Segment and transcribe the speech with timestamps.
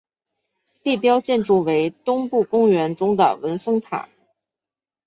[0.81, 4.09] 地标建筑为东皋公园中的文峰塔。